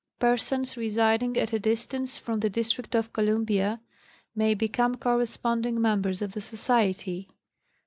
[0.17, 3.81] Persons residing at a distance from the District of Columbia
[4.33, 7.29] may become corresponding members of the Society.